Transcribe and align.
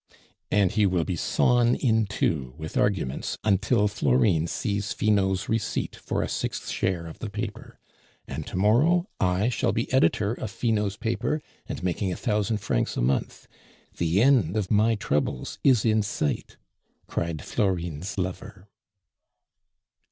"And 0.49 0.71
he 0.71 0.87
will 0.87 1.03
be 1.03 1.15
sawn 1.15 1.75
in 1.75 2.07
two 2.07 2.55
with 2.57 2.75
arguments 2.75 3.37
until 3.43 3.87
Florine 3.87 4.47
sees 4.47 4.93
Finot's 4.93 5.47
receipt 5.47 5.95
for 5.95 6.23
a 6.23 6.27
sixth 6.27 6.69
share 6.71 7.05
of 7.05 7.19
the 7.19 7.29
paper. 7.29 7.77
And 8.27 8.47
to 8.47 8.55
morrow 8.57 9.05
I 9.19 9.49
shall 9.49 9.71
be 9.73 9.93
editor 9.93 10.33
of 10.33 10.49
Finot's 10.49 10.97
paper, 10.97 11.39
and 11.67 11.83
making 11.83 12.11
a 12.11 12.15
thousand 12.17 12.57
francs 12.61 12.97
a 12.97 13.01
month. 13.03 13.47
The 13.97 14.23
end 14.23 14.57
of 14.57 14.71
my 14.71 14.95
troubles 14.95 15.59
is 15.63 15.85
in 15.85 16.01
sight!" 16.01 16.57
cried 17.05 17.43
Florine's 17.43 18.17
lover. 18.17 18.67